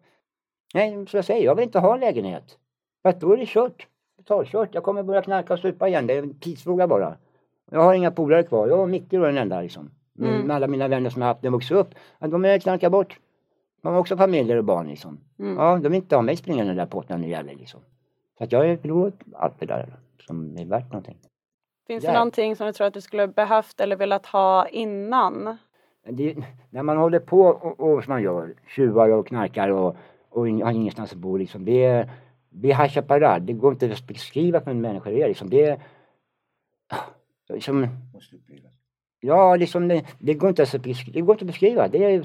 [0.73, 2.59] Nej, som jag säger, jag vill inte ha en lägenhet.
[3.01, 3.87] För att då är det kört.
[4.17, 4.69] Totalkört.
[4.73, 6.07] Jag kommer börja knarka och supa igen.
[6.07, 7.17] Det är en tidsfråga bara.
[7.71, 8.67] Jag har inga polare kvar.
[8.67, 9.91] Jag och Micke var den enda liksom.
[10.19, 10.41] Mm.
[10.41, 11.95] med alla mina vänner som jag haft när jag vuxit upp.
[12.19, 13.19] De är knarkat bort.
[13.81, 15.19] De har också familjer och barn liksom.
[15.39, 15.57] Mm.
[15.57, 17.79] Ja, de vill inte ha mig springande där på åttonde jävlar liksom.
[18.37, 19.93] Så att jag är förlorat allt det där
[20.27, 21.17] som är värt någonting.
[21.87, 22.13] Finns det Ja.
[22.13, 25.57] någonting som du tror att du skulle behövt eller velat ha innan?
[26.09, 26.35] Det,
[26.69, 29.95] när man håller på och, och som man gör, tjuvar och knarkar och,
[30.29, 31.65] och har ingenstans att bo liksom.
[31.65, 32.09] Det är,
[32.49, 33.45] det är High Chaparral.
[33.45, 35.49] Det går inte att beskriva för en människa det är liksom.
[35.49, 35.79] Det
[37.49, 37.87] är, liksom,
[39.19, 41.13] ja liksom det, det går inte att beskriva.
[41.13, 41.87] Det går inte att beskriva.
[41.87, 42.23] Det är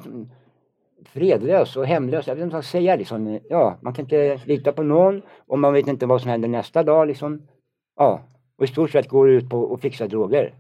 [1.05, 2.27] fredlös och hemlös.
[2.27, 3.41] Jag vet inte vad jag ska säga liksom.
[3.51, 6.83] Ja, man kan inte lita på någon och man vet inte vad som händer nästa
[6.83, 7.43] dag liksom.
[7.97, 8.21] Ja,
[8.57, 10.55] och i stort sett går det ut på att fixa droger.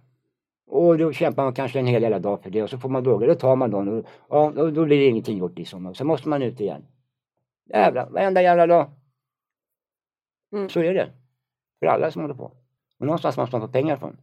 [0.67, 3.05] Och då kämpar man kanske en hel jävla dag för det och så får man
[3.05, 3.27] droger.
[3.27, 5.87] Då tar man dem och, ja, och då blir det ingenting gjort liksom.
[5.87, 6.85] Och så måste man ut igen.
[7.71, 8.91] Jävlar, varenda jävla dag.
[10.53, 10.69] Mm.
[10.69, 11.11] Så är det.
[11.79, 12.53] För alla som håller på.
[12.99, 14.17] Och någonstans måste man få pengar från.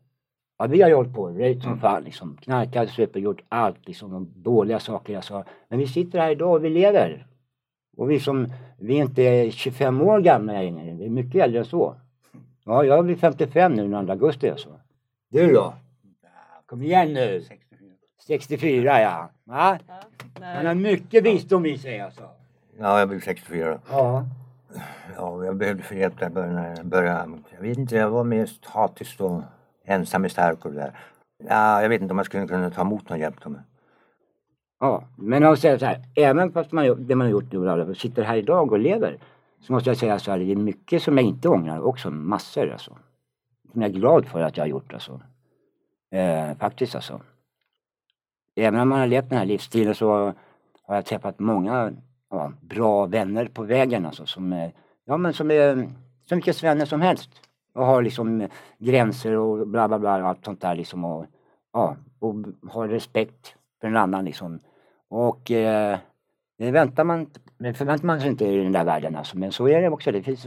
[0.64, 2.38] Ja, vi har ju hållit på, röjt som fan liksom.
[2.42, 4.12] Knarkat, supit, gjort allt liksom.
[4.12, 5.44] De dåliga saker jag sa.
[5.68, 7.28] Men vi sitter här idag och vi lever.
[7.98, 10.94] Och vi som, vi är inte 25 år gamla längre.
[10.94, 11.96] Vi är mycket äldre än så.
[12.66, 14.70] Ja, jag blir 55 nu den 2 augusti alltså.
[15.30, 15.74] Du då?
[16.66, 17.42] Kom igen nu.
[18.28, 19.30] 64 ja.
[19.46, 19.78] ja.
[20.42, 22.24] Han har mycket visdom i sig alltså.
[22.80, 23.80] Ja, jag blev 64.
[23.90, 24.26] Ja.
[25.16, 26.56] Ja, jag behövde få hjälp där början.
[26.56, 27.32] när jag började.
[27.56, 29.42] Jag vet inte, jag var mest hatisk och
[29.84, 31.00] ensam är stark och det där.
[31.50, 33.42] Ja, jag vet inte om jag skulle kunna ta emot någon hjälp.
[33.44, 33.56] Då.
[34.80, 37.98] Ja, men jag säger så här, även fast man, det man har gjort nu och
[37.98, 39.18] sitter här idag och lever,
[39.62, 42.72] så måste jag säga så här, det är mycket som jag inte ångrar också, massor
[42.72, 42.98] alltså.
[43.72, 45.22] Som jag är glad för att jag har gjort alltså.
[46.12, 47.22] Eh, faktiskt alltså.
[48.56, 50.34] Även om man har levt den här livsstilen så
[50.84, 51.92] har jag träffat många
[52.30, 54.72] ja, bra vänner på vägen alltså som, är-
[55.06, 55.90] ja men som är
[56.30, 57.30] så mycket vänner som helst.
[57.74, 61.26] Och har liksom gränser och bla bla bla och allt sånt där liksom och
[61.74, 62.36] ja, och
[62.72, 64.60] har respekt för en annan liksom.
[65.10, 65.98] Och eh,
[66.58, 69.38] det väntar man, det förväntar man sig inte i den där världen alltså.
[69.38, 70.12] Men så är det också.
[70.12, 70.46] Det finns,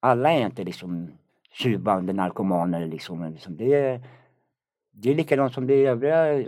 [0.00, 1.08] alla är inte liksom
[1.52, 3.32] tjuvande narkomaner liksom.
[3.32, 4.00] Liksom det, är,
[4.90, 6.44] det är likadant som det övriga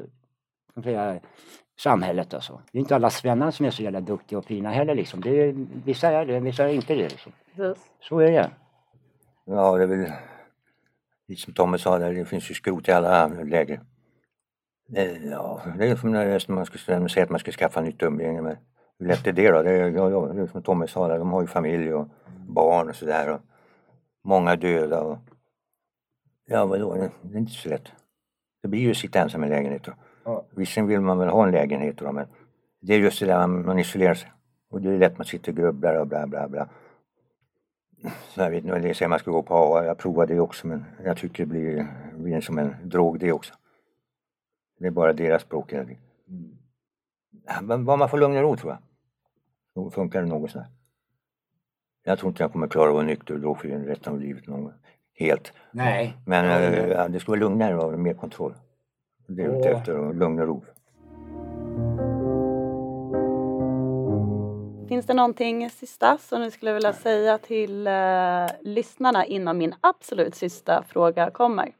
[0.74, 1.20] kan säga,
[1.78, 2.60] samhället alltså.
[2.72, 5.20] Det är inte alla svennar som är så jävla duktiga och fina heller liksom.
[5.20, 7.32] Det är, vissa är det, vissa är inte det liksom.
[7.56, 7.84] Precis.
[8.00, 8.50] Så är det.
[9.44, 10.12] Ja, det är väl
[11.28, 13.80] lite som Tommy sa där, det finns ju skrot i alla läger.
[15.30, 18.56] Ja, det är som när man skulle säga att man ska skaffa nytt umgänge med.
[18.98, 19.62] Hur lätt är det då?
[19.62, 22.08] Det är, ja, ja, det är som Tommy sa där, de har ju familj och
[22.48, 23.28] barn och sådär.
[23.34, 23.40] och
[24.24, 25.18] Många döda och
[26.46, 27.92] ja, vadå, det är inte så lätt.
[28.62, 29.88] Det blir ju att sitta ensam i lägenhet.
[30.24, 30.44] Ja.
[30.50, 32.26] Visserligen vill man väl ha en lägenhet då, men
[32.80, 34.32] det är just det där man isolerar sig.
[34.70, 36.68] Och det är lätt man sitter och grubblar och bla bla bla.
[38.36, 40.84] Jag vet inte, det säger man ska gå på AA, jag provade det också men
[41.04, 41.86] jag tycker det blir,
[42.16, 43.54] blir som en drog det också.
[44.78, 45.72] Det är bara deras språk.
[45.72, 48.78] Ja, Men vad man får lugn och ro tror jag.
[49.74, 50.66] Då funkar det något sådär.
[52.04, 54.72] Jag tror inte jag kommer klara att vara nykter och drogfri resten av livet någon.
[55.14, 55.52] Helt.
[55.72, 56.16] Nej.
[56.26, 58.54] Men eh, det- ska vara lugnare och mer kontroll.
[59.26, 60.64] Det är ute efter, och lugn och ro.
[64.88, 70.34] Finns det någonting sista som du skulle vilja säga till eh, lyssnarna innan min absolut
[70.34, 71.72] sista fråga kommer?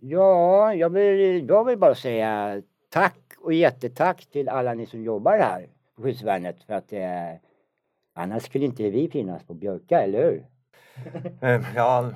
[0.00, 5.38] Ja, jag vill, jag vill bara säga tack och jättetack till alla ni som jobbar
[5.38, 7.00] här på skyddsvärnet för att eh,
[8.14, 10.46] annars skulle inte vi finnas på Björka, eller hur?
[11.40, 12.10] Eh, Ja,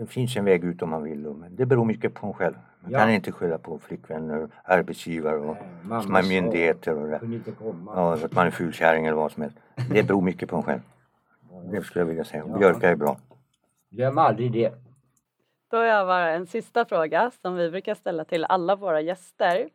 [0.00, 1.18] det finns en väg ut om man vill.
[1.18, 2.54] Men det beror mycket på en själv.
[2.80, 2.98] Man Ja.
[2.98, 7.18] kan inte skylla på flickvänner, arbetsgivare och mamma som är myndigheter och det.
[7.18, 7.92] Kunde inte komma.
[7.94, 9.58] Ja, att man är fulkärring eller vad som helst.
[9.90, 10.80] Det beror mycket på en själv.
[11.72, 12.44] Det skulle jag vilja säga.
[12.48, 12.58] Ja.
[12.58, 13.16] Björka är bra.
[13.90, 14.72] Glöm aldrig det.
[15.70, 19.68] Då har jag bara en sista fråga som vi brukar ställa till alla våra gäster.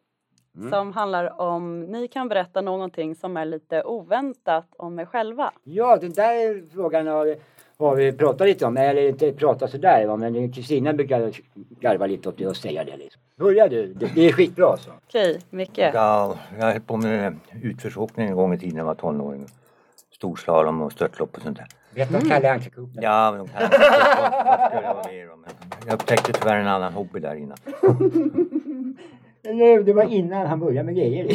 [0.57, 0.71] Mm.
[0.71, 5.51] Som handlar om ni kan berätta någonting som är lite oväntat om er själva.
[5.63, 7.35] Ja, den där frågan har,
[7.77, 11.31] har vi pratat lite om, eller inte pratat sådär va, men Kristina brukar
[11.79, 13.21] garva lite åt det och säga det liksom.
[13.35, 14.91] Börja du, det, det är skitbra alltså.
[15.07, 15.77] Okej, Micke.
[15.93, 19.45] Ja, jag höll på med utförsåkning en gång i tiden när jag var tonåring.
[20.11, 21.67] Storslalom och störtlopp och sånt där.
[21.95, 22.99] Vet du om Kalle Anka-cupen?
[23.01, 25.41] Ja, men de om?
[25.41, 25.49] Men
[25.85, 27.57] Jag upptäckte tyvärr en annan hobby där innan.
[29.53, 31.25] Nu, det var innan han började med grejer.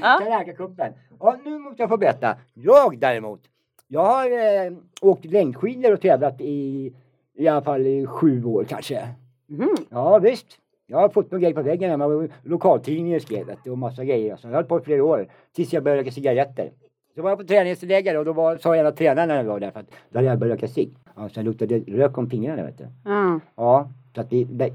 [0.00, 0.92] Kalle Anka-cupen.
[1.20, 2.36] Ja, nu måste jag få berätta.
[2.54, 3.40] Jag däremot,
[3.88, 6.92] jag har eh, åkt längdskidor och tävlat i
[7.36, 9.08] i alla fall i sju år kanske.
[9.46, 9.74] Mhm.
[9.90, 10.46] Ja visst.
[10.86, 12.28] Jag har fått några grejer på väggen hemma.
[12.42, 14.32] Lokaltidningen skrev du, och massa grejer.
[14.32, 15.28] Alltså, jag har hållit på i flera år.
[15.52, 16.70] Tills jag började röka cigaretter.
[17.14, 19.60] Så var jag på träningsläger och då var, sa en av tränarna när jag var
[19.60, 20.96] där för att då hade jag börjat röka cigg.
[21.16, 23.10] Ja, så jag luktade rök om fingrarna vet du.
[23.10, 23.40] Mm.
[23.56, 24.44] Ja, så att vi...
[24.44, 24.74] det-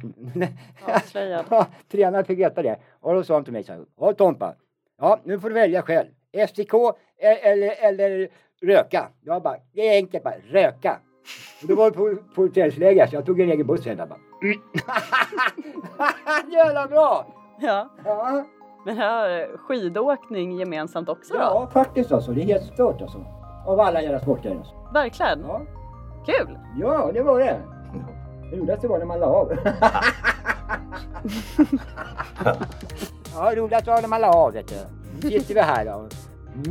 [0.95, 1.45] Avslöjad.
[1.49, 2.75] Ja, tränaren fick veta det.
[2.99, 3.81] Och då sa han till mig så här.
[3.99, 4.55] Ja Tompa.
[4.99, 6.07] Ja, nu får du välja själv.
[6.47, 6.73] FCK
[7.17, 8.27] e- eller, eller
[8.61, 9.09] röka.
[9.21, 10.99] Jag bara, det är enkelt bara, röka.
[11.61, 12.41] Och då var det på, på
[13.07, 13.99] så jag tog en egen buss hem.
[13.99, 14.11] Mm.
[16.51, 17.25] Jävla bra!
[17.59, 17.89] Ja.
[18.05, 18.43] Ja,
[18.85, 21.39] Men här skidåkning gemensamt också då?
[21.39, 22.31] ja, faktiskt alltså.
[22.31, 23.25] Det är helt stört alltså.
[23.67, 24.55] Av alla jävla sporter.
[24.55, 24.73] Alltså.
[24.93, 25.39] Verkligen.
[25.47, 25.61] Ja.
[26.25, 26.59] Kul!
[26.79, 27.59] ja, det var det.
[28.51, 29.51] Det roligaste var när man la av.
[33.35, 34.75] ja, roligast var när man la av vet du.
[35.21, 36.07] Nu sitter vi här då.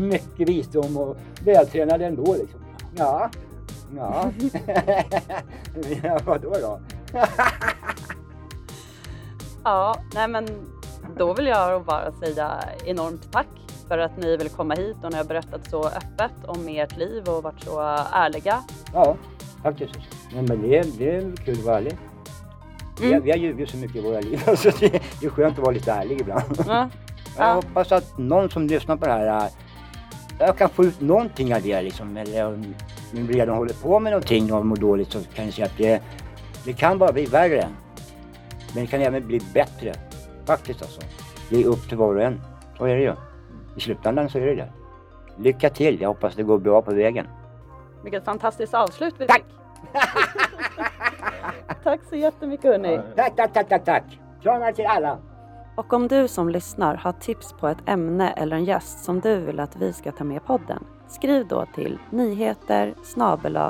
[0.01, 2.61] Mycket visdom och vältränade ändå liksom.
[2.97, 3.31] Ja.
[3.97, 4.31] Ja.
[6.03, 6.81] ja, vadå då?
[9.65, 10.47] Ja, nej men
[11.17, 13.47] då vill jag bara säga enormt tack
[13.89, 17.29] för att ni ville komma hit och ni har berättat så öppet om ert liv
[17.29, 17.81] och varit så
[18.13, 18.63] ärliga.
[18.95, 19.17] Ja,
[19.63, 19.93] faktiskt.
[20.35, 21.97] Nej, men det, är, det är kul att vara ärlig.
[23.01, 23.25] Vi, har, Mm.
[23.25, 25.73] vi har ljugit så mycket i våra liv så det, det är skönt att vara
[25.75, 26.65] lite ärlig ibland.
[26.69, 26.89] Ja.
[27.39, 27.53] Jag Ja.
[27.55, 29.51] hoppas att någon som lyssnar på det här, äh,
[30.39, 32.17] jag kan få ut någonting av det liksom.
[32.17, 32.75] Eller om
[33.13, 36.03] ni redan håller på med någonting och mår dåligt så kan ni säga att det,
[36.65, 37.69] det kan bara bli värre.
[38.75, 39.95] Men det kan även bli bättre.
[40.47, 41.01] Faktiskt alltså.
[41.51, 42.41] Det är upp till var och en.
[42.79, 43.15] Så är det ju.
[43.77, 44.73] I slutändan så är det det.
[45.39, 46.01] Lycka till.
[46.01, 47.27] Jag hoppas det går bra på vägen.
[48.03, 49.45] Vilket fantastiskt avslut vi Tack!
[49.45, 49.57] fick.
[51.85, 53.01] tack så jättemycket hörni.
[53.17, 54.21] Tack, tack, tack, tack, tack.
[54.43, 55.19] Kramar till alla.
[55.77, 59.41] Och om du som lyssnar har tips på ett ämne eller en gäst som du
[59.41, 62.95] vill att vi ska ta med i podden, skriv då till nyheter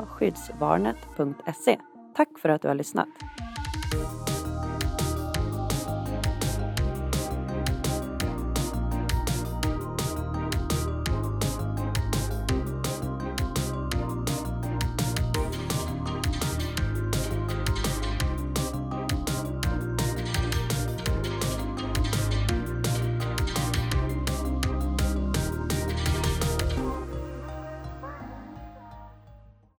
[0.08, 1.78] skyddsvarnet.se.
[2.16, 3.08] Tack för att du har lyssnat.